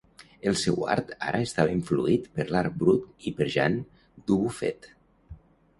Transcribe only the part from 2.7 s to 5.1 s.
brut i per Jean Dubuffet.